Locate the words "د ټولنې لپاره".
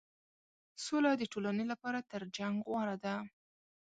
1.17-1.99